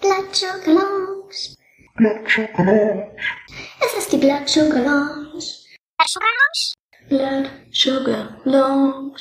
[0.00, 1.56] Blood Sugar Lounge.
[1.96, 3.16] Blood Sugar Lounge.
[3.84, 5.44] Es ist die Blood Sugar Lounge.
[5.98, 6.74] Blood Sugar Lounge.
[7.10, 9.20] Blood Sugar Lounge.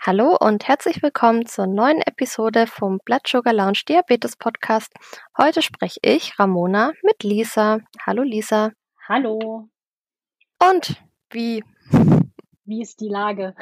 [0.00, 4.94] Hallo und herzlich willkommen zur neuen Episode vom Blood Sugar Lounge Diabetes Podcast.
[5.36, 7.80] Heute spreche ich, Ramona, mit Lisa.
[8.06, 8.72] Hallo Lisa.
[9.06, 9.68] Hallo.
[10.58, 11.62] Und wie?
[12.64, 13.54] Wie ist die Lage?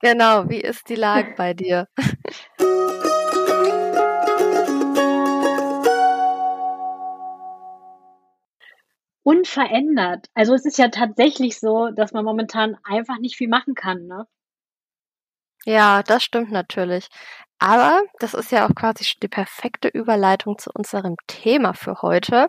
[0.00, 1.88] Genau, wie ist die Lage bei dir?
[9.24, 10.28] Unverändert.
[10.34, 14.26] Also es ist ja tatsächlich so, dass man momentan einfach nicht viel machen kann, ne?
[15.66, 17.08] Ja, das stimmt natürlich.
[17.58, 22.48] Aber das ist ja auch quasi die perfekte Überleitung zu unserem Thema für heute.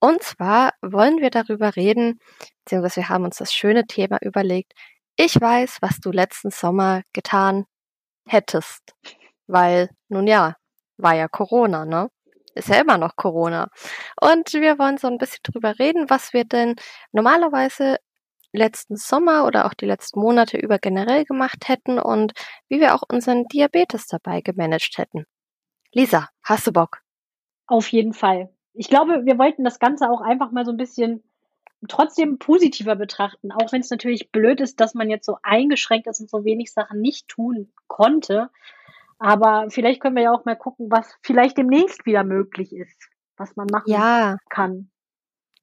[0.00, 2.18] Und zwar wollen wir darüber reden,
[2.64, 4.72] beziehungsweise wir haben uns das schöne Thema überlegt.
[5.16, 7.66] Ich weiß, was du letzten Sommer getan
[8.26, 8.94] hättest.
[9.46, 10.56] Weil, nun ja,
[10.96, 12.08] war ja Corona, ne?
[12.54, 13.68] Ist ja immer noch Corona.
[14.20, 16.76] Und wir wollen so ein bisschen drüber reden, was wir denn
[17.12, 17.98] normalerweise
[18.52, 22.32] letzten Sommer oder auch die letzten Monate über generell gemacht hätten und
[22.68, 25.24] wie wir auch unseren Diabetes dabei gemanagt hätten.
[25.92, 27.00] Lisa, hast du Bock?
[27.66, 28.50] Auf jeden Fall.
[28.72, 31.22] Ich glaube, wir wollten das Ganze auch einfach mal so ein bisschen
[31.86, 36.20] trotzdem positiver betrachten, auch wenn es natürlich blöd ist, dass man jetzt so eingeschränkt ist
[36.20, 38.50] und so wenig Sachen nicht tun konnte.
[39.18, 43.54] Aber vielleicht können wir ja auch mal gucken, was vielleicht demnächst wieder möglich ist, was
[43.56, 44.90] man machen Ja, kann.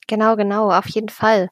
[0.08, 1.50] genau, genau, auf jeden Fall.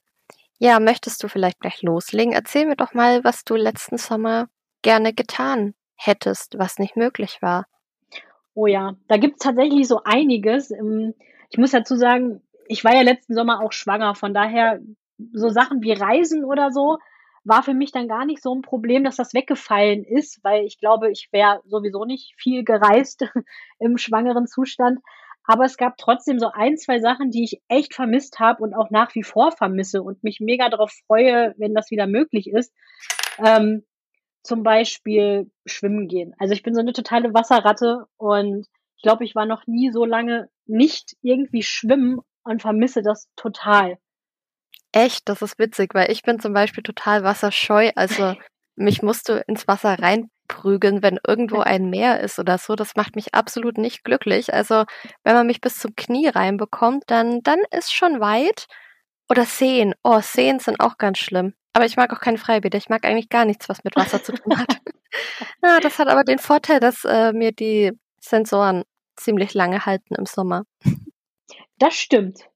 [0.59, 2.33] Ja, möchtest du vielleicht gleich loslegen?
[2.33, 4.47] Erzähl mir doch mal, was du letzten Sommer
[4.81, 7.65] gerne getan hättest, was nicht möglich war.
[8.53, 10.71] Oh ja, da gibt's tatsächlich so einiges.
[10.71, 11.13] Ähm,
[11.49, 14.79] Ich muss dazu sagen, ich war ja letzten Sommer auch schwanger, von daher
[15.33, 16.97] so Sachen wie Reisen oder so
[17.43, 20.79] war für mich dann gar nicht so ein Problem, dass das weggefallen ist, weil ich
[20.79, 23.23] glaube, ich wäre sowieso nicht viel gereist
[23.79, 24.99] im schwangeren Zustand.
[25.45, 28.89] Aber es gab trotzdem so ein, zwei Sachen, die ich echt vermisst habe und auch
[28.91, 32.73] nach wie vor vermisse und mich mega darauf freue, wenn das wieder möglich ist.
[33.43, 33.83] Ähm,
[34.43, 36.33] zum Beispiel schwimmen gehen.
[36.37, 38.67] Also ich bin so eine totale Wasserratte und
[38.97, 43.97] ich glaube, ich war noch nie so lange nicht irgendwie schwimmen und vermisse das total.
[44.93, 47.91] Echt, das ist witzig, weil ich bin zum Beispiel total wasserscheu.
[47.95, 48.35] Also
[48.75, 52.75] mich musst du ins Wasser reinprügeln, wenn irgendwo ein Meer ist oder so.
[52.75, 54.53] Das macht mich absolut nicht glücklich.
[54.53, 54.85] Also
[55.23, 58.67] wenn man mich bis zum Knie reinbekommt, dann, dann ist schon weit.
[59.29, 59.95] Oder Seen.
[60.03, 61.53] Oh, Seen sind auch ganz schlimm.
[61.73, 62.77] Aber ich mag auch keine Freibäder.
[62.77, 64.79] Ich mag eigentlich gar nichts, was mit Wasser zu tun hat.
[65.63, 68.83] ja, das hat aber den Vorteil, dass äh, mir die Sensoren
[69.15, 70.65] ziemlich lange halten im Sommer.
[71.79, 72.47] Das stimmt.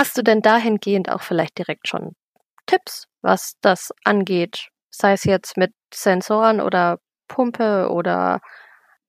[0.00, 2.16] Hast du denn dahingehend auch vielleicht direkt schon
[2.64, 4.70] Tipps, was das angeht?
[4.88, 8.40] Sei es jetzt mit Sensoren oder Pumpe oder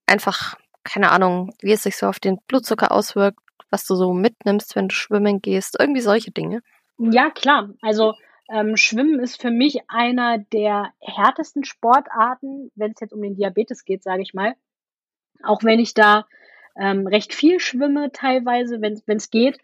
[0.04, 0.54] einfach,
[0.84, 3.38] keine Ahnung, wie es sich so auf den Blutzucker auswirkt,
[3.70, 6.60] was du so mitnimmst, wenn du schwimmen gehst, irgendwie solche Dinge.
[6.98, 7.70] Ja, klar.
[7.80, 8.12] Also
[8.50, 13.86] ähm, Schwimmen ist für mich einer der härtesten Sportarten, wenn es jetzt um den Diabetes
[13.86, 14.56] geht, sage ich mal.
[15.42, 16.26] Auch wenn ich da
[16.76, 19.58] ähm, recht viel schwimme, teilweise, wenn es geht,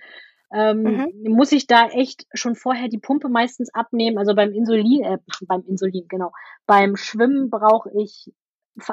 [0.53, 1.33] ähm, Mhm.
[1.35, 4.19] muss ich da echt schon vorher die Pumpe meistens abnehmen.
[4.19, 6.33] Also beim Insulin, äh, beim Insulin, genau.
[6.67, 8.33] Beim Schwimmen brauche ich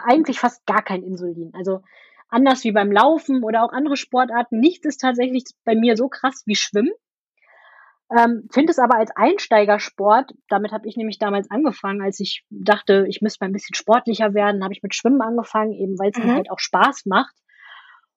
[0.03, 1.51] eigentlich fast gar kein Insulin.
[1.53, 1.81] Also
[2.29, 4.59] anders wie beim Laufen oder auch andere Sportarten.
[4.59, 6.91] Nichts ist tatsächlich bei mir so krass wie Schwimmen.
[8.15, 13.05] Ähm, Finde es aber als Einsteigersport, damit habe ich nämlich damals angefangen, als ich dachte,
[13.09, 16.17] ich müsste mal ein bisschen sportlicher werden, habe ich mit Schwimmen angefangen, eben weil es
[16.17, 16.35] mir Mhm.
[16.35, 17.33] halt auch Spaß macht.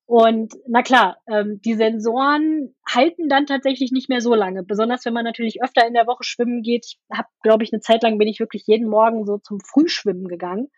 [0.09, 5.13] Und na klar, ähm, die Sensoren halten dann tatsächlich nicht mehr so lange, besonders wenn
[5.13, 6.87] man natürlich öfter in der Woche schwimmen geht.
[6.87, 10.27] Ich habe, glaube ich, eine Zeit lang bin ich wirklich jeden Morgen so zum Frühschwimmen
[10.27, 10.71] gegangen.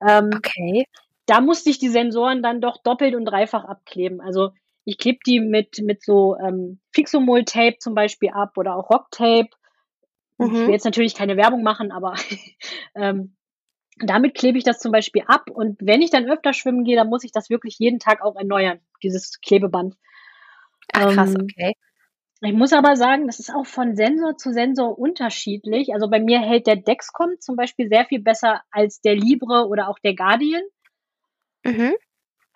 [0.00, 0.86] Ähm, Okay.
[1.26, 4.20] da musste ich die Sensoren dann doch doppelt und dreifach abkleben.
[4.20, 4.50] Also
[4.84, 9.48] ich klebe die mit, mit so ähm, Fixomol-Tape zum Beispiel ab oder auch Rock-Tape.
[10.38, 10.72] Ich will Mhm.
[10.74, 12.14] jetzt natürlich keine Werbung machen, aber
[12.94, 13.36] ähm,
[14.04, 15.50] damit klebe ich das zum Beispiel ab.
[15.50, 18.36] Und wenn ich dann öfter schwimmen gehe, dann muss ich das wirklich jeden Tag auch
[18.36, 19.96] erneuern, dieses Klebeband.
[20.92, 21.74] Ach krass, Ähm, okay.
[22.42, 25.94] ich muss aber sagen, das ist auch von Sensor zu Sensor unterschiedlich.
[25.94, 29.88] Also bei mir hält der Dexcom zum Beispiel sehr viel besser als der Libre oder
[29.88, 30.62] auch der Guardian.
[31.64, 31.94] Mhm.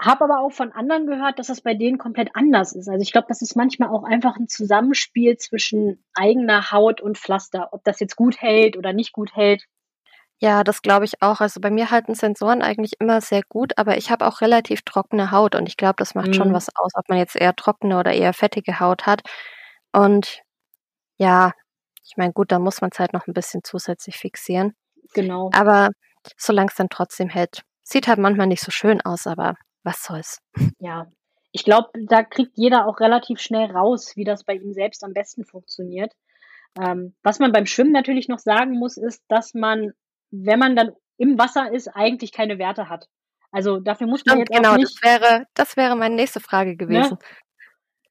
[0.00, 2.88] Habe aber auch von anderen gehört, dass das bei denen komplett anders ist.
[2.88, 7.68] Also ich glaube, das ist manchmal auch einfach ein Zusammenspiel zwischen eigener Haut und Pflaster.
[7.72, 9.64] Ob das jetzt gut hält oder nicht gut hält.
[10.42, 11.40] Ja, das glaube ich auch.
[11.40, 15.30] Also bei mir halten Sensoren eigentlich immer sehr gut, aber ich habe auch relativ trockene
[15.30, 16.52] Haut und ich glaube, das macht schon Mhm.
[16.54, 19.22] was aus, ob man jetzt eher trockene oder eher fettige Haut hat.
[19.92, 20.40] Und
[21.18, 21.52] ja,
[22.04, 24.74] ich meine, gut, da muss man es halt noch ein bisschen zusätzlich fixieren.
[25.14, 25.50] Genau.
[25.54, 25.90] Aber
[26.36, 27.62] solange es dann trotzdem hält.
[27.84, 30.38] Sieht halt manchmal nicht so schön aus, aber was soll's.
[30.80, 31.06] Ja,
[31.52, 35.12] ich glaube, da kriegt jeder auch relativ schnell raus, wie das bei ihm selbst am
[35.12, 36.12] besten funktioniert.
[36.80, 39.92] Ähm, was man beim Schwimmen natürlich noch sagen muss, ist, dass man,
[40.32, 43.08] wenn man dann im Wasser ist, eigentlich keine Werte hat.
[43.52, 44.98] Also dafür muss man Stimmt, jetzt genau, auch nicht.
[45.02, 47.12] das wäre, das wäre meine nächste Frage gewesen.
[47.12, 47.18] Ne?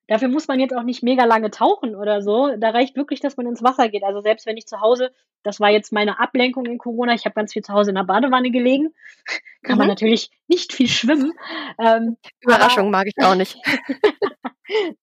[0.07, 2.53] Dafür muss man jetzt auch nicht mega lange tauchen oder so.
[2.57, 4.03] Da reicht wirklich, dass man ins Wasser geht.
[4.03, 7.33] Also selbst wenn ich zu Hause, das war jetzt meine Ablenkung in Corona, ich habe
[7.33, 8.93] ganz viel zu Hause in der Badewanne gelegen,
[9.63, 9.91] kann man Mhm.
[9.91, 11.33] natürlich nicht viel schwimmen.
[11.79, 13.57] Ähm, Überraschung mag ich auch nicht.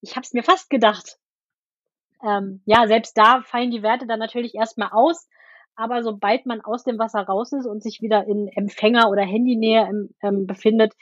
[0.00, 1.18] ich habe es mir fast gedacht.
[2.22, 5.28] Ähm, ja, selbst da fallen die Werte dann natürlich erstmal aus.
[5.78, 9.82] Aber sobald man aus dem Wasser raus ist und sich wieder in Empfänger- oder Handynähe
[9.88, 10.94] ähm, ähm, befindet,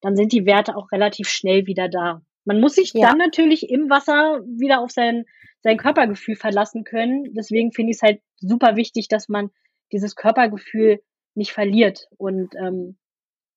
[0.00, 2.22] dann sind die Werte auch relativ schnell wieder da.
[2.46, 3.08] Man muss sich Ja.
[3.08, 5.26] dann natürlich im Wasser wieder auf sein,
[5.60, 7.34] sein Körpergefühl verlassen können.
[7.34, 9.50] Deswegen finde ich es halt super wichtig, dass man
[9.92, 11.02] dieses Körpergefühl
[11.34, 12.96] nicht verliert und ähm,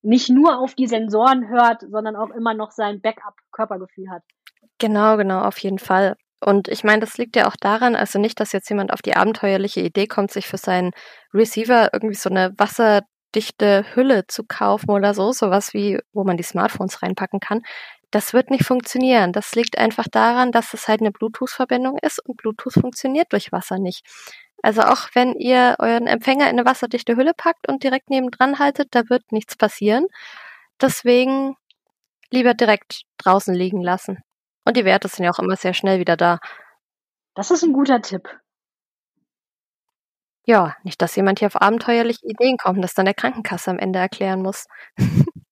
[0.01, 4.23] nicht nur auf die Sensoren hört, sondern auch immer noch sein Backup-Körpergefühl hat.
[4.77, 6.17] Genau, genau, auf jeden Fall.
[6.41, 9.15] Und ich meine, das liegt ja auch daran, also nicht, dass jetzt jemand auf die
[9.15, 10.91] abenteuerliche Idee kommt, sich für seinen
[11.33, 16.43] Receiver irgendwie so eine wasserdichte Hülle zu kaufen oder so, sowas wie, wo man die
[16.43, 17.61] Smartphones reinpacken kann.
[18.11, 19.31] Das wird nicht funktionieren.
[19.33, 23.79] Das liegt einfach daran, dass es halt eine Bluetooth-Verbindung ist und Bluetooth funktioniert durch Wasser
[23.79, 24.05] nicht.
[24.61, 28.89] Also auch wenn ihr euren Empfänger in eine wasserdichte Hülle packt und direkt nebendran haltet,
[28.91, 30.07] da wird nichts passieren.
[30.81, 31.55] Deswegen
[32.31, 34.23] lieber direkt draußen liegen lassen.
[34.65, 36.39] Und die Werte sind ja auch immer sehr schnell wieder da.
[37.35, 38.27] Das ist ein guter Tipp.
[40.47, 43.79] Ja, nicht, dass jemand hier auf abenteuerliche Ideen kommt und das dann der Krankenkasse am
[43.79, 44.65] Ende erklären muss.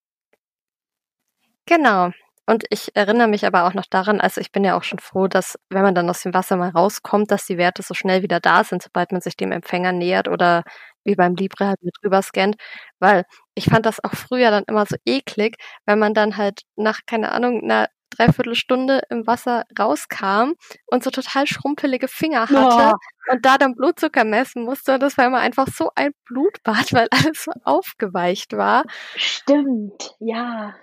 [1.66, 2.10] genau.
[2.46, 5.28] Und ich erinnere mich aber auch noch daran, also ich bin ja auch schon froh,
[5.28, 8.38] dass wenn man dann aus dem Wasser mal rauskommt, dass die Werte so schnell wieder
[8.40, 10.62] da sind, sobald man sich dem Empfänger nähert oder
[11.04, 12.56] wie beim Libre halt mit rüber scannt,
[12.98, 13.24] weil
[13.54, 15.56] ich fand das auch früher dann immer so eklig,
[15.86, 20.52] wenn man dann halt nach, keine Ahnung, einer Dreiviertelstunde im Wasser rauskam
[20.86, 22.96] und so total schrumpelige Finger hatte
[23.30, 24.94] und da dann Blutzucker messen musste.
[24.94, 28.84] Und das war immer einfach so ein Blutbad, weil alles so aufgeweicht war.
[29.16, 30.74] Stimmt, ja.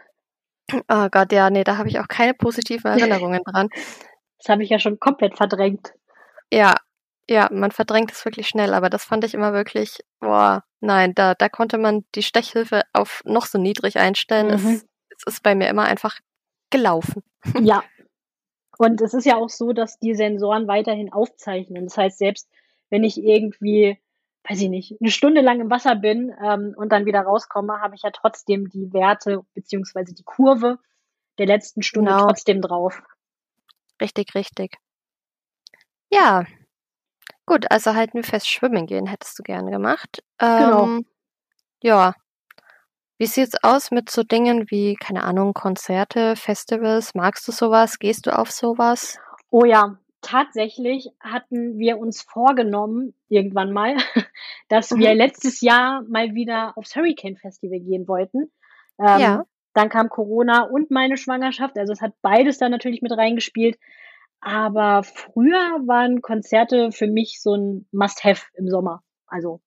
[0.87, 3.69] Oh Gott, ja, nee, da habe ich auch keine positiven Erinnerungen dran.
[4.39, 5.93] Das habe ich ja schon komplett verdrängt.
[6.51, 6.75] Ja,
[7.29, 11.33] ja, man verdrängt es wirklich schnell, aber das fand ich immer wirklich, boah, nein, da,
[11.35, 14.47] da konnte man die Stechhilfe auf noch so niedrig einstellen.
[14.47, 14.53] Mhm.
[14.53, 14.85] Es,
[15.17, 16.19] es ist bei mir immer einfach
[16.71, 17.23] gelaufen.
[17.61, 17.83] Ja.
[18.77, 21.85] Und es ist ja auch so, dass die Sensoren weiterhin aufzeichnen.
[21.85, 22.49] Das heißt, selbst
[22.89, 23.99] wenn ich irgendwie,
[24.49, 27.93] weiß ich nicht, eine Stunde lang im Wasser bin ähm, und dann wieder rauskomme, habe
[27.95, 30.79] ich ja trotzdem die Werte beziehungsweise die Kurve
[31.37, 32.25] der letzten Stunde Genau.
[32.25, 33.03] trotzdem drauf.
[34.01, 34.77] Richtig, richtig.
[36.11, 36.45] Ja.
[37.45, 40.23] Gut, also halten wir fest, schwimmen gehen hättest du gerne gemacht.
[40.39, 40.85] Genau.
[40.85, 41.05] Ähm,
[41.83, 42.15] ja.
[43.21, 47.13] Wie sieht's aus mit so Dingen wie, keine Ahnung, Konzerte, Festivals?
[47.13, 47.99] Magst du sowas?
[47.99, 49.19] Gehst du auf sowas?
[49.51, 53.95] Oh ja, tatsächlich hatten wir uns vorgenommen, irgendwann mal,
[54.69, 54.99] dass Mhm.
[55.01, 58.51] wir letztes Jahr mal wieder aufs Hurricane Festival gehen wollten.
[58.97, 59.45] Ähm, Ja.
[59.75, 63.77] Dann kam Corona und meine Schwangerschaft, also es hat beides da natürlich mit reingespielt.
[64.39, 69.03] Aber früher waren Konzerte für mich so ein Must-Have im Sommer.
[69.27, 69.61] Also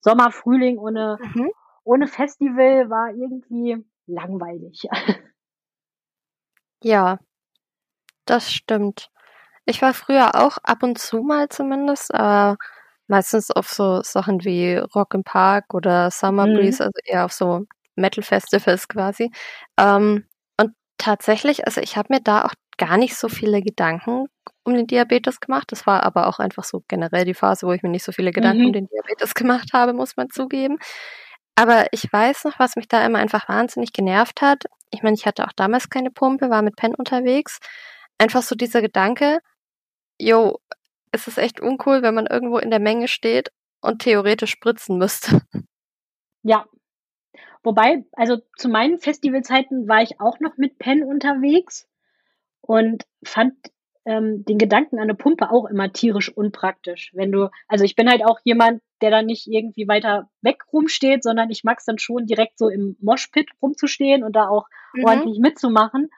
[0.00, 1.50] Sommer, Frühling ohne, Mhm.
[1.84, 4.88] Ohne Festival war irgendwie langweilig.
[6.82, 7.18] Ja,
[8.26, 9.10] das stimmt.
[9.66, 12.58] Ich war früher auch ab und zu mal zumindest, aber
[13.08, 16.54] meistens auf so Sachen wie Rock im Park oder Summer Mhm.
[16.54, 19.32] Breeze, also eher auf so Metal-Festivals quasi.
[19.78, 20.26] Ähm,
[20.60, 24.26] und tatsächlich, also ich habe mir da auch gar nicht so viele Gedanken
[24.64, 25.72] um den Diabetes gemacht.
[25.72, 28.32] Das war aber auch einfach so generell die Phase, wo ich mir nicht so viele
[28.32, 28.66] Gedanken Mhm.
[28.68, 30.78] um den Diabetes gemacht habe, muss man zugeben.
[31.56, 34.64] Aber ich weiß noch, was mich da immer einfach wahnsinnig genervt hat.
[34.90, 37.60] Ich meine, ich hatte auch damals keine Pumpe, war mit Pen unterwegs.
[38.18, 39.40] Einfach so dieser Gedanke,
[40.18, 40.58] jo,
[41.12, 45.42] es ist echt uncool, wenn man irgendwo in der Menge steht und theoretisch spritzen müsste.
[46.42, 46.66] Ja.
[47.62, 51.88] Wobei, also zu meinen Festivalzeiten war ich auch noch mit Pen unterwegs
[52.60, 53.54] und fand
[54.04, 57.10] ähm, den Gedanken an eine Pumpe auch immer tierisch unpraktisch.
[57.14, 61.22] Wenn du, also ich bin halt auch jemand, der dann nicht irgendwie weiter weg rumsteht,
[61.22, 65.04] sondern ich mag es dann schon direkt so im Moshpit rumzustehen und da auch Mhm.
[65.04, 66.10] ordentlich mitzumachen.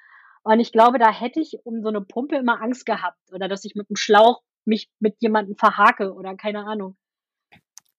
[0.43, 3.65] Und ich glaube, da hätte ich um so eine Pumpe immer Angst gehabt oder dass
[3.65, 6.97] ich mit dem Schlauch mich mit jemandem verhake oder keine Ahnung.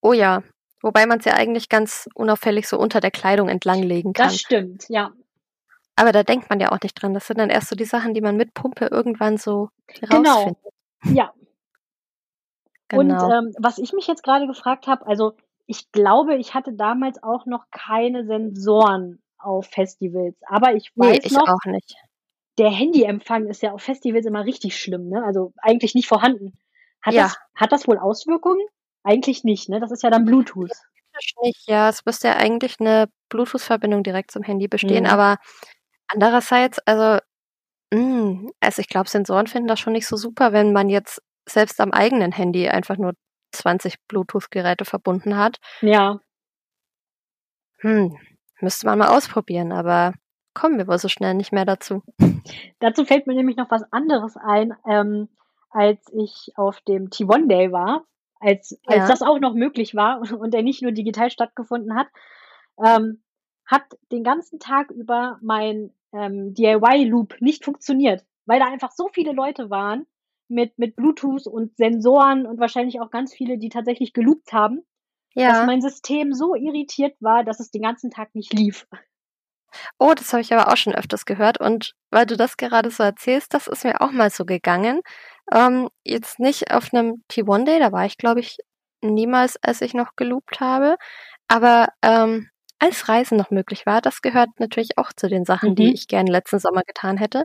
[0.00, 0.42] Oh ja.
[0.80, 4.28] Wobei man es ja eigentlich ganz unauffällig so unter der Kleidung entlanglegen kann.
[4.28, 5.12] Das stimmt, ja.
[5.98, 7.14] Aber da denkt man ja auch nicht dran.
[7.14, 10.32] Das sind dann erst so die Sachen, die man mit Pumpe irgendwann so Genau.
[10.32, 10.58] rausfindet.
[11.04, 11.32] Ja,
[12.88, 13.26] Genau.
[13.26, 15.34] Und ähm, was ich mich jetzt gerade gefragt habe, also
[15.66, 20.36] ich glaube, ich hatte damals auch noch keine Sensoren auf Festivals.
[20.46, 21.96] Aber ich weiß nee, ich noch, auch nicht.
[22.56, 25.22] der Handyempfang ist ja auf Festivals immer richtig schlimm, ne?
[25.22, 26.58] Also eigentlich nicht vorhanden.
[27.02, 27.24] Hat, Ja.
[27.24, 28.66] das, hat das wohl Auswirkungen?
[29.02, 29.80] Eigentlich nicht, ne?
[29.80, 30.70] Das ist ja dann Bluetooth.
[31.42, 31.88] Nicht, ja.
[31.90, 35.10] Es müsste ja eigentlich eine Bluetooth-Verbindung direkt zum Handy bestehen, Mhm.
[35.10, 35.36] aber
[36.08, 37.20] andererseits, also,
[37.94, 41.80] mh, also ich glaube, Sensoren finden das schon nicht so super, wenn man jetzt selbst
[41.80, 43.14] am eigenen Handy einfach nur
[43.54, 45.58] 20 Bluetooth-Geräte verbunden hat.
[45.80, 46.20] Ja,
[47.80, 48.16] Hm,
[48.60, 50.12] müsste man mal ausprobieren, aber
[50.54, 52.02] kommen wir wohl so schnell nicht mehr dazu.
[52.80, 55.28] dazu fällt mir nämlich noch was anderes ein, ähm,
[55.70, 58.04] als ich auf dem T1 Day war,
[58.40, 59.08] als, als Ja.
[59.08, 62.08] das auch noch möglich war und der nicht nur digital stattgefunden hat,
[62.84, 63.22] ähm,
[63.66, 69.32] hat den ganzen Tag über mein ähm, DIY-Loop nicht funktioniert, weil da einfach so viele
[69.32, 70.06] Leute waren
[70.48, 74.82] mit, mit Bluetooth und Sensoren und wahrscheinlich auch ganz viele, die tatsächlich geloopt haben,
[75.44, 75.64] dass Ja.
[75.64, 78.86] mein System so irritiert war, dass es den ganzen Tag nicht lief.
[79.98, 81.60] Oh, das habe ich aber auch schon öfters gehört.
[81.60, 85.00] Und weil du das gerade so erzählst, das ist mir auch mal so gegangen.
[85.52, 88.58] Ähm, jetzt nicht auf einem T1 Day, da war ich, glaube ich,
[89.02, 90.96] niemals, als ich noch geloopt habe.
[91.48, 95.88] Aber ähm, als Reisen noch möglich war, das gehört natürlich auch zu den Sachen, die
[95.88, 95.94] Mhm.
[95.94, 97.44] ich gerne letzten Sommer getan hätte.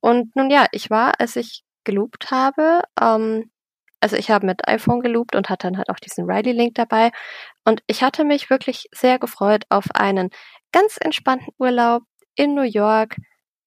[0.00, 3.50] Und nun ja, ich war, als ich geloopt habe, ähm,
[4.00, 7.10] also ich habe mit iPhone geloopt und hatte dann halt auch diesen Riley-Link dabei.
[7.64, 10.30] Und ich hatte mich wirklich sehr gefreut auf einen
[10.72, 12.02] ganz entspannten Urlaub
[12.36, 13.16] in New York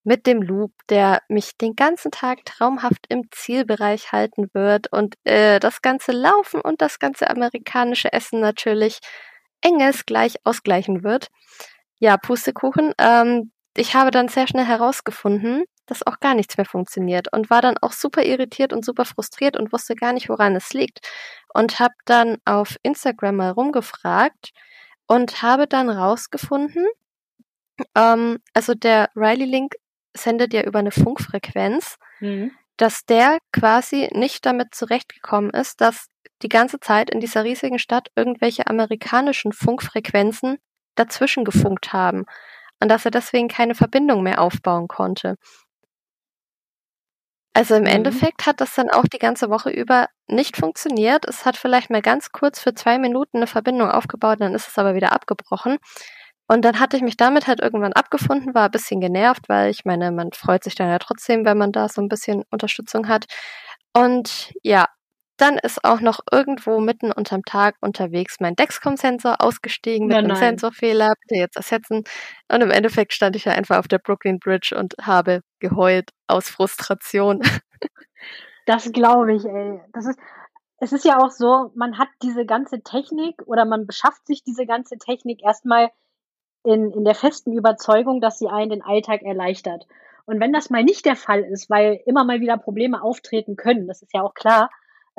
[0.04, 5.60] mit dem Loop, der mich den ganzen Tag traumhaft im Zielbereich halten wird und äh,
[5.60, 8.98] das ganze Laufen und das ganze amerikanische Essen natürlich
[9.64, 11.28] enges gleich ausgleichen wird.
[11.98, 12.92] Ja, Pustekuchen.
[12.98, 17.62] Ähm, ich habe dann sehr schnell herausgefunden, dass auch gar nichts mehr funktioniert und war
[17.62, 21.00] dann auch super irritiert und super frustriert und wusste gar nicht, woran es liegt.
[21.54, 24.52] Und habe dann auf Instagram mal rumgefragt
[25.06, 26.86] und habe dann rausgefunden,
[27.94, 29.74] ähm, also der Riley-Link
[30.16, 32.52] sendet ja über eine Funkfrequenz, Mhm.
[32.76, 36.06] Dass der quasi nicht damit zurechtgekommen ist, dass
[36.42, 40.58] die ganze Zeit in dieser riesigen Stadt irgendwelche amerikanischen Funkfrequenzen
[40.96, 42.24] dazwischen gefunkt haben
[42.80, 45.36] und dass er deswegen keine Verbindung mehr aufbauen konnte.
[47.56, 47.88] Also im Mhm.
[47.88, 51.24] Endeffekt hat das dann auch die ganze Woche über nicht funktioniert.
[51.28, 54.78] Es hat vielleicht mal ganz kurz für zwei Minuten eine Verbindung aufgebaut, dann ist es
[54.78, 55.78] aber wieder abgebrochen.
[56.54, 59.84] Und dann hatte ich mich damit halt irgendwann abgefunden, war ein bisschen genervt, weil ich
[59.84, 63.24] meine, man freut sich dann ja trotzdem, wenn man da so ein bisschen Unterstützung hat.
[63.92, 64.86] Und ja,
[65.36, 70.28] dann ist auch noch irgendwo mitten unterm Tag unterwegs mein Dexcom-Sensor ausgestiegen mit Ja, einem
[70.28, 70.36] nein.
[70.36, 72.04] Sensorfehler, bitte jetzt ersetzen.
[72.48, 76.48] Und im Endeffekt stand ich ja einfach auf der Brooklyn Bridge und habe geheult aus
[76.48, 77.40] Frustration.
[78.66, 79.78] Das glaube ich, ey.
[79.92, 80.18] Das ist,
[80.78, 84.64] es ist ja auch so, man hat diese ganze Technik oder man beschafft sich diese
[84.64, 85.90] ganze Technik erstmal
[86.64, 89.86] in, in der festen Überzeugung, dass sie einen den Alltag erleichtert.
[90.26, 93.86] Und wenn das mal nicht der Fall ist, weil immer mal wieder Probleme auftreten können,
[93.86, 94.70] das ist ja auch klar,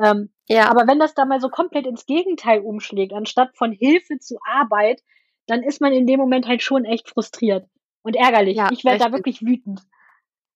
[0.03, 4.19] ähm, Ja, aber wenn das da mal so komplett ins Gegenteil umschlägt, anstatt von Hilfe
[4.19, 5.01] zu Arbeit,
[5.47, 7.67] dann ist man in dem Moment halt schon echt frustriert
[8.01, 8.57] und ärgerlich.
[8.57, 9.81] Ja, ich werde da wirklich wütend.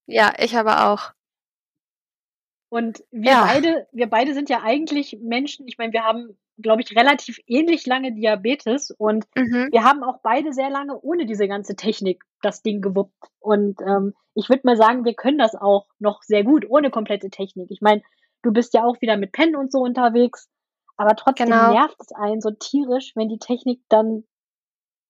[0.07, 1.13] ja, ich aber auch.
[2.69, 3.45] Und wir Ja.
[3.45, 7.85] beide, wir beide sind ja eigentlich Menschen, ich meine, wir haben, glaube ich, relativ ähnlich
[7.87, 9.69] lange Diabetes und Mhm.
[9.71, 13.15] wir haben auch beide sehr lange ohne diese ganze Technik das Ding gewuppt.
[13.39, 17.29] Und ähm, ich würde mal sagen, wir können das auch noch sehr gut ohne komplette
[17.29, 17.71] Technik.
[17.71, 18.03] Ich meine,
[18.43, 20.47] du bist ja auch wieder mit Pen und so unterwegs,
[20.95, 21.71] aber trotzdem Genau.
[21.73, 24.25] nervt es einen so tierisch, wenn die Technik dann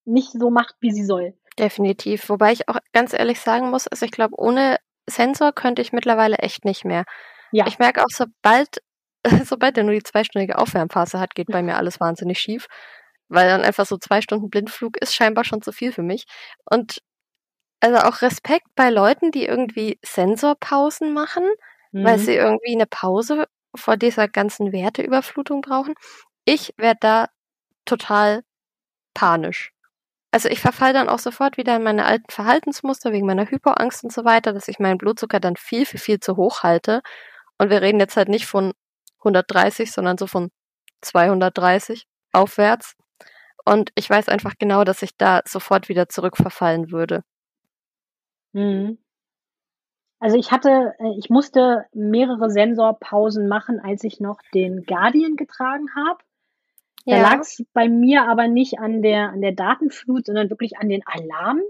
[0.05, 1.33] nicht so macht, wie sie soll.
[1.57, 2.29] Definitiv.
[2.29, 4.77] Wobei ich auch ganz ehrlich sagen muss, also ich glaube, ohne
[5.09, 7.03] Sensor könnte ich mittlerweile echt nicht mehr.
[7.51, 8.81] Ja, Ich merke auch, sobald,
[9.45, 12.67] sobald er nur die zweistündige Aufwärmphase hat, geht bei mir alles wahnsinnig schief.
[13.27, 16.25] Weil dann einfach so zwei Stunden Blindflug ist scheinbar schon zu viel für mich.
[16.65, 17.01] Und
[17.79, 21.43] also auch Respekt bei Leuten, die irgendwie Sensorpausen machen,
[21.91, 22.21] weil mhm.
[22.21, 25.95] sie irgendwie eine Pause vor dieser ganzen Werteüberflutung brauchen.
[26.45, 27.27] Ich werde da
[27.85, 28.43] total
[29.13, 29.71] panisch.
[30.31, 34.13] Also ich verfall dann auch sofort wieder in meine alten Verhaltensmuster wegen meiner Hypoangst und
[34.13, 37.01] so weiter, dass ich meinen Blutzucker dann viel, viel, viel zu hoch halte.
[37.59, 38.73] Und wir reden jetzt halt nicht von
[39.19, 40.49] 130, sondern so von
[41.01, 42.95] 230 aufwärts.
[43.65, 47.23] Und ich weiß einfach genau, dass ich da sofort wieder zurückverfallen würde.
[48.53, 48.97] Mhm.
[50.19, 55.87] Also ich hatte, äh, ich musste mehrere Sensorpausen machen, als ich noch den Guardian getragen
[55.95, 56.19] habe.
[57.05, 57.21] Da Ja.
[57.21, 61.03] lag es bei mir aber nicht an der, an der Datenflut, sondern wirklich an den
[61.05, 61.61] Alarm.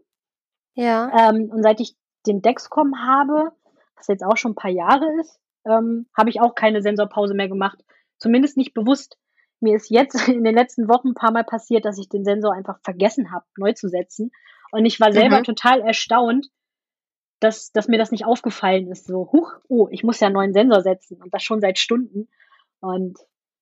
[0.74, 1.30] Ja.
[1.30, 3.52] Ähm, und seit ich den Dexcom habe,
[3.96, 7.50] was jetzt auch schon ein paar Jahre ist, ähm, habe ich auch keine Sensorpause mehr
[7.50, 7.80] gemacht.
[8.18, 9.18] Zumindest nicht bewusst.
[9.60, 12.54] Mir ist jetzt in den letzten Wochen ein paar Mal passiert, dass ich den Sensor
[12.54, 14.32] einfach vergessen habe, neu zu setzen.
[14.72, 15.44] Und ich war selber Mhm.
[15.44, 16.48] total erstaunt,
[17.40, 19.06] dass, dass mir das nicht aufgefallen ist.
[19.08, 22.30] So, huch, oh, ich muss ja einen neuen Sensor setzen und das schon seit Stunden.
[22.82, 23.18] Und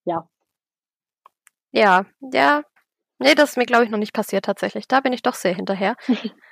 [0.06, 0.28] ja,
[1.72, 2.64] Ja, ja.
[3.20, 4.88] Nee, das ist mir, glaube ich, noch nicht passiert tatsächlich.
[4.88, 5.96] Da bin ich doch sehr hinterher.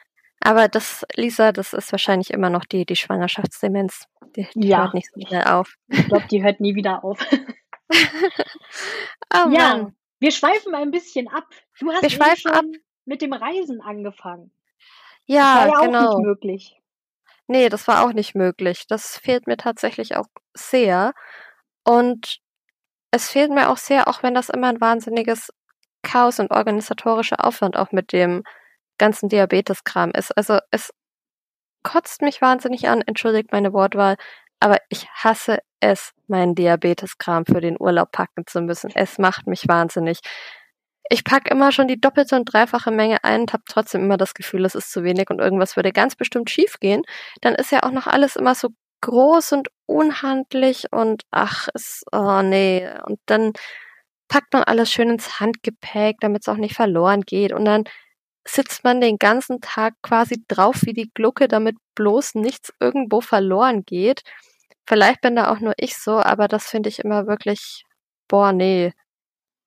[0.45, 4.05] Aber das, Lisa, das ist wahrscheinlich immer noch die, die Schwangerschaftsdemenz.
[4.35, 4.83] Die, die Ja.
[4.83, 5.75] hört nicht so schnell auf.
[5.89, 7.19] ich glaube, die hört nie wieder auf.
[9.33, 9.95] Oh ja, Mann.
[10.19, 11.45] wir schweifen ein bisschen ab.
[11.79, 14.51] Du hast Wir schweifen schon mit dem Reisen angefangen.
[15.27, 16.17] Das Ja, war ja auch genau.
[16.17, 16.81] nicht möglich.
[17.47, 18.87] Nee, das war auch nicht möglich.
[18.87, 20.25] Das fehlt mir tatsächlich auch
[20.55, 21.13] sehr.
[21.83, 22.39] Und
[23.11, 25.53] es fehlt mir auch sehr, auch wenn das immer ein wahnsinniges
[26.01, 28.43] Chaos und organisatorischer Aufwand auch mit dem
[28.97, 30.35] ganzen Diabeteskram ist.
[30.37, 30.91] Also es
[31.83, 34.15] kotzt mich wahnsinnig an, entschuldigt meine Wortwahl,
[34.59, 38.91] aber ich hasse es, meinen Diabeteskram für den Urlaub packen zu müssen.
[38.95, 40.19] Es macht mich wahnsinnig.
[41.09, 44.33] Ich pack immer schon die doppelte und dreifache Menge ein und habe trotzdem immer das
[44.33, 47.03] Gefühl, es ist zu wenig und irgendwas würde ganz bestimmt schief gehen.
[47.41, 48.69] Dann ist ja auch noch alles immer so
[49.01, 52.89] groß und unhandlich und ach, es, oh nee.
[53.05, 53.53] Und dann
[54.27, 57.53] packt man alles schön ins Handgepäck, damit es auch nicht verloren geht.
[57.53, 57.83] Und dann
[58.47, 63.83] sitzt man den ganzen Tag quasi drauf wie die Glucke, damit bloß nichts irgendwo verloren
[63.85, 64.21] geht.
[64.87, 67.83] Vielleicht bin da auch nur ich so, aber das finde ich immer wirklich,
[68.27, 68.93] boah, nee.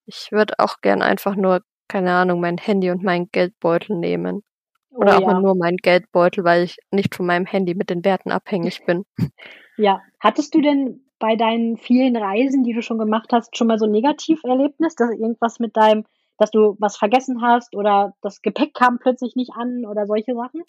[0.07, 4.43] Ich würde auch gern einfach nur, keine Ahnung, mein Handy und meinen Geldbeutel nehmen.
[4.91, 5.41] Oder oh, auch ja.
[5.41, 9.05] nur meinen Geldbeutel, weil ich nicht von meinem Handy mit den Werten abhängig bin.
[9.77, 10.01] Ja.
[10.21, 13.87] Hattest du denn bei deinen vielen Reisen, die du schon gemacht hast, schon mal so
[13.87, 16.05] ein Negativerlebnis, dass irgendwas mit deinem,
[16.39, 20.63] dass du was vergessen hast oder das Gepäck kam plötzlich nicht an oder solche Sachen?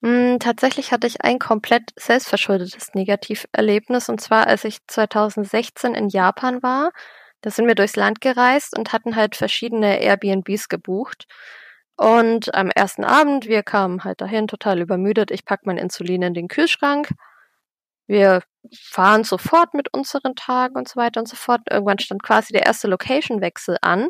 [0.00, 6.62] Mm, tatsächlich hatte ich ein komplett selbstverschuldetes Negativerlebnis und zwar, als ich 2016 in Japan
[6.62, 6.92] war.
[7.40, 11.26] Da sind wir durchs Land gereist und hatten halt verschiedene Airbnbs gebucht.
[11.96, 15.30] Und am ersten Abend, wir kamen halt dahin, total übermüdet.
[15.32, 17.10] Ich pack mein Insulin in den Kühlschrank.
[18.06, 18.42] Wir
[18.72, 21.62] fahren sofort mit unseren Tagen und so weiter und so fort.
[21.70, 24.08] Irgendwann stand quasi der erste Location-Wechsel an.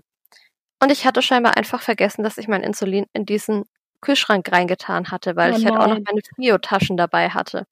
[0.81, 3.65] Und ich hatte scheinbar einfach vergessen, dass ich mein Insulin in diesen
[4.01, 7.67] Kühlschrank reingetan hatte, weil Oh ich halt auch noch meine Frio-Taschen dabei hatte.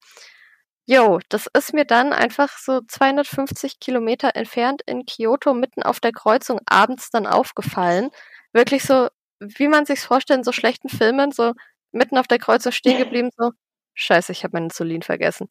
[0.89, 6.13] Jo, das ist mir dann einfach so 250 Kilometer entfernt in Kyoto mitten auf der
[6.13, 8.09] Kreuzung abends dann aufgefallen.
[8.53, 11.53] Wirklich so, wie man sich's vorstellt in so schlechten Filmen, so
[11.91, 13.51] mitten auf der Kreuzung stehen geblieben, so,
[13.95, 15.49] scheiße, ich habe mein Insulin vergessen.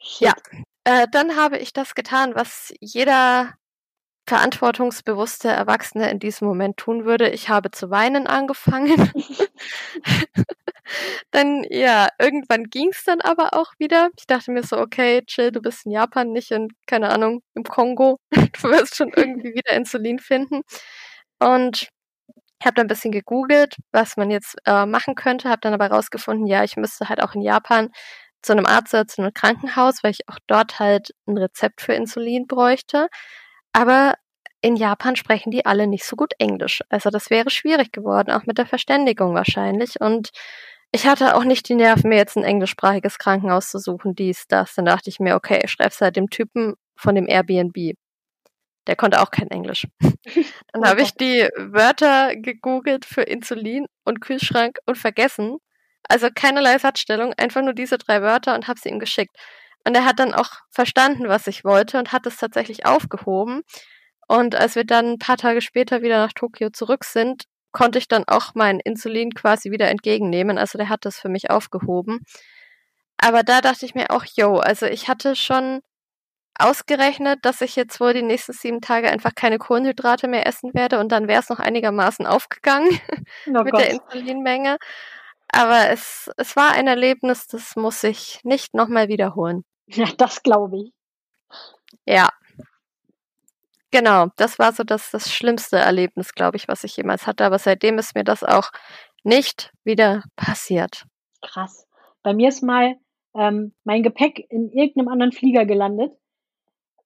[0.00, 0.20] Shit.
[0.28, 0.34] Ja.
[0.84, 3.52] Äh, dann habe ich das getan, was jeder
[4.26, 7.30] verantwortungsbewusste Erwachsene in diesem Moment tun würde.
[7.30, 9.10] Ich habe zu weinen angefangen.
[11.30, 14.10] dann, ja, irgendwann ging's dann aber auch wieder.
[14.18, 17.64] Ich dachte mir so, okay, chill, du bist in Japan, nicht in, keine Ahnung, im
[17.64, 18.18] Kongo.
[18.62, 20.62] Du wirst schon irgendwie wieder Insulin finden.
[21.40, 21.88] Und
[22.60, 25.88] ich habe dann ein bisschen gegoogelt, was man jetzt äh, machen könnte, habe dann aber
[25.88, 27.90] rausgefunden, ja, ich müsste halt auch in Japan
[28.42, 31.94] zu einem Arzt oder zu einem Krankenhaus, weil ich auch dort halt ein Rezept für
[31.94, 33.08] Insulin bräuchte.
[33.72, 34.14] Aber
[34.60, 36.82] in Japan sprechen die alle nicht so gut Englisch.
[36.88, 40.00] Also das wäre schwierig geworden, auch mit der Verständigung wahrscheinlich.
[40.00, 40.30] Und
[40.92, 44.74] ich hatte auch nicht die Nerven, mir jetzt ein englischsprachiges Krankenhaus zu suchen, dies, das.
[44.74, 47.94] Dann dachte ich mir, okay, ich schreib's halt dem Typen von dem Airbnb.
[48.86, 49.86] Der konnte auch kein Englisch.
[50.72, 55.58] Dann habe ich die Wörter gegoogelt für Insulin und Kühlschrank und vergessen.
[56.08, 59.36] Also keinerlei Satzstellung, einfach nur diese drei Wörter und habe sie ihm geschickt.
[59.86, 63.62] Und er hat dann auch verstanden, was ich wollte und hat es tatsächlich aufgehoben.
[64.28, 68.08] Und als wir dann ein paar Tage später wieder nach Tokio zurück sind, konnte ich
[68.08, 70.58] dann auch mein Insulin quasi wieder entgegennehmen.
[70.58, 72.20] Also der hat das für mich aufgehoben.
[73.18, 75.80] Aber da dachte ich mir auch, yo, also ich hatte schon
[76.58, 80.98] ausgerechnet, dass ich jetzt wohl die nächsten sieben Tage einfach keine Kohlenhydrate mehr essen werde
[81.00, 82.88] und dann wäre es noch einigermaßen aufgegangen
[83.46, 83.80] Oh mit Gott.
[83.80, 84.76] der Insulinmenge.
[85.48, 89.64] Aber es, es war ein Erlebnis, das muss ich nicht nochmal wiederholen.
[89.94, 90.92] Ja, das glaube ich.
[92.06, 92.28] Ja.
[93.90, 97.44] Genau, das war so das, das schlimmste Erlebnis, glaube ich, was ich jemals hatte.
[97.44, 98.70] Aber seitdem ist mir das auch
[99.22, 101.04] nicht wieder passiert.
[101.42, 101.86] Krass.
[102.22, 102.96] Bei mir ist mal
[103.34, 106.16] ähm, mein Gepäck in irgendeinem anderen Flieger gelandet.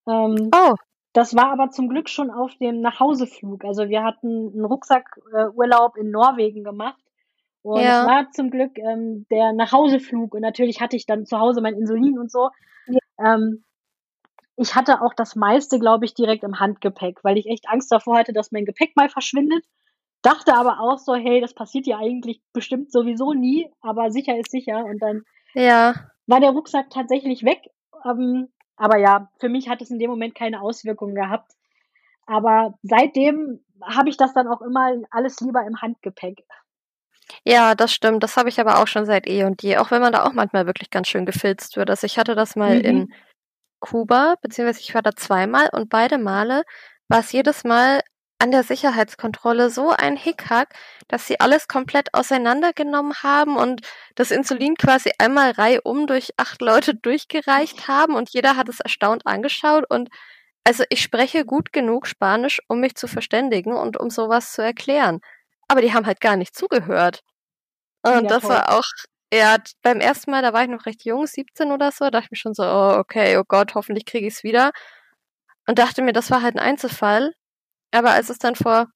[0.06, 0.74] Ähm, Oh,
[1.12, 3.64] das war aber zum Glück schon auf dem Nachhauseflug.
[3.64, 7.02] Also wir hatten einen Rucksackurlaub in Norwegen gemacht.
[7.66, 8.02] Und Ja.
[8.02, 10.34] es war zum Glück ähm, der Nachhauseflug.
[10.34, 12.50] Und natürlich hatte ich dann zu Hause mein Insulin und so.
[13.18, 13.64] Ähm,
[14.56, 18.18] ich hatte auch das meiste, glaube ich, direkt im Handgepäck, weil ich echt Angst davor
[18.18, 19.64] hatte, dass mein Gepäck mal verschwindet.
[20.22, 24.50] Dachte aber auch so, hey, das passiert ja eigentlich bestimmt sowieso nie, aber sicher ist
[24.50, 24.84] sicher.
[24.84, 25.22] Und dann
[25.54, 25.94] ja.
[26.26, 27.62] war der Rucksack tatsächlich weg.
[28.04, 31.52] Ähm, aber ja, für mich hat es in dem Moment keine Auswirkungen gehabt.
[32.26, 36.44] Aber seitdem habe ich das dann auch immer alles lieber im Handgepäck.
[37.44, 38.22] Ja, das stimmt.
[38.22, 40.32] Das habe ich aber auch schon seit eh und je, auch wenn man da auch
[40.32, 41.90] manchmal wirklich ganz schön gefilzt wird.
[41.90, 42.80] Also ich hatte das mal Mhm.
[42.84, 43.12] in
[43.80, 46.64] Kuba, beziehungsweise ich war da zweimal und beide Male
[47.08, 48.02] war es jedes Mal
[48.40, 50.74] an der Sicherheitskontrolle so ein Hickhack,
[51.08, 53.82] dass sie alles komplett auseinandergenommen haben und
[54.16, 59.26] das Insulin quasi einmal reihum durch acht Leute durchgereicht haben und jeder hat es erstaunt
[59.26, 60.10] angeschaut und
[60.64, 65.20] also ich spreche gut genug Spanisch, um mich zu verständigen und um sowas zu erklären.
[65.68, 67.20] Aber die haben halt gar nicht zugehört.
[68.02, 68.50] Und Ja, das toll.
[68.50, 68.84] war auch,
[69.32, 72.30] ja, beim ersten Mal, da war ich noch recht jung, 17 oder so, dachte ich
[72.32, 74.70] mir schon so, oh, okay, oh Gott, hoffentlich kriege ich es wieder.
[75.68, 77.32] Und dachte mir, das war halt ein Einzelfall.
[77.92, 78.86] Aber als es dann vor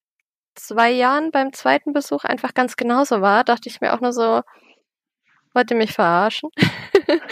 [0.54, 4.42] zwei Jahren beim zweiten Besuch einfach ganz genauso war, dachte ich mir auch nur so,
[5.54, 6.50] wollt ihr mich verarschen?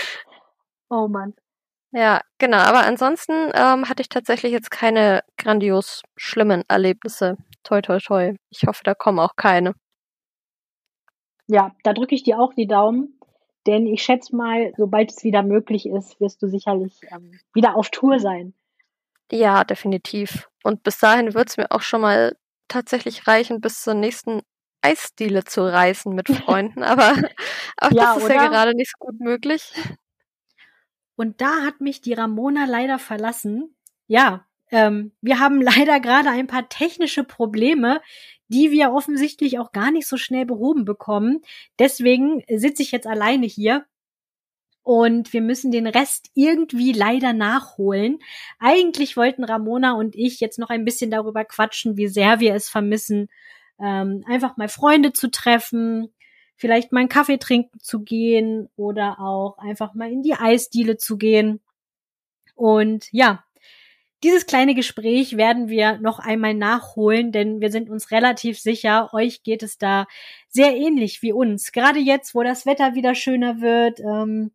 [0.90, 1.34] Oh Mann.
[1.92, 2.58] Ja, genau.
[2.58, 7.36] Aber ansonsten ähm, hatte ich tatsächlich jetzt keine grandios schlimmen Erlebnisse.
[7.64, 8.34] Toi, toi, toi.
[8.50, 9.74] Ich hoffe, da kommen auch keine.
[11.46, 13.18] Ja, da drücke ich dir auch die Daumen,
[13.66, 17.90] denn ich schätze mal, sobald es wieder möglich ist, wirst du sicherlich ähm, wieder auf
[17.90, 18.54] Tour sein.
[19.30, 20.48] Ja, definitiv.
[20.62, 22.36] Und bis dahin wird's mir auch schon mal
[22.68, 24.42] tatsächlich reichen, bis zur nächsten
[24.82, 26.82] Eisdiele zu reisen mit Freunden.
[26.82, 27.12] Aber
[27.80, 28.48] auch Ja, das ist ja oder?
[28.48, 29.72] gerade nicht so gut möglich.
[31.16, 33.74] Und da hat mich die Ramona leider verlassen.
[34.06, 38.00] Ja, ähm, wir haben leider gerade ein paar technische Probleme,
[38.48, 41.42] die wir offensichtlich auch gar nicht so schnell behoben bekommen.
[41.78, 43.84] Deswegen sitze ich jetzt alleine hier
[44.88, 48.20] und wir müssen den Rest irgendwie leider nachholen.
[48.58, 52.70] Eigentlich wollten Ramona und ich jetzt noch ein bisschen darüber quatschen, wie sehr wir es
[52.70, 53.28] vermissen,
[53.78, 56.08] ähm, einfach mal Freunde zu treffen,
[56.56, 61.18] vielleicht mal einen Kaffee trinken zu gehen oder auch einfach mal in die Eisdiele zu
[61.18, 61.60] gehen.
[62.54, 63.44] Und ja,
[64.22, 69.42] dieses kleine Gespräch werden wir noch einmal nachholen, denn wir sind uns relativ sicher, euch
[69.42, 70.06] geht es da
[70.48, 71.70] sehr ähnlich wie uns.
[71.72, 74.00] Gerade jetzt, wo das Wetter wieder schöner wird.
[74.00, 74.50] Ähm,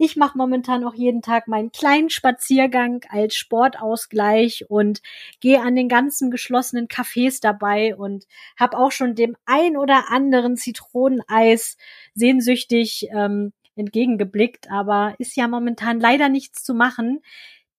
[0.00, 5.02] ich mache momentan auch jeden Tag meinen kleinen Spaziergang als Sportausgleich und
[5.40, 8.24] gehe an den ganzen geschlossenen Cafés dabei und
[8.56, 11.76] habe auch schon dem ein oder anderen Zitroneneis
[12.14, 17.20] sehnsüchtig ähm, entgegengeblickt, aber ist ja momentan leider nichts zu machen.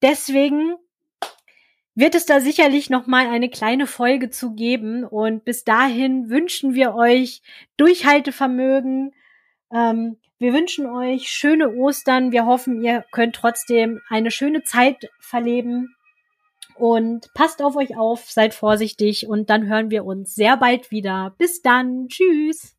[0.02, 0.76] Deswegen
[1.96, 6.74] wird es da sicherlich noch mal eine kleine Folge zu geben und bis dahin wünschen
[6.74, 7.42] wir euch
[7.78, 9.14] Durchhaltevermögen.
[9.72, 12.32] Ähm, wir wünschen euch schöne Ostern.
[12.32, 15.96] Wir hoffen, ihr könnt trotzdem eine schöne Zeit verleben
[16.76, 21.36] und passt auf euch auf, seid vorsichtig und dann hören wir uns sehr bald wieder.
[21.38, 22.08] Bis dann.
[22.08, 22.79] Tschüss.